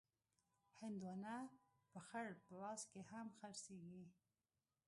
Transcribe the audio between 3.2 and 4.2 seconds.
خرڅېږي.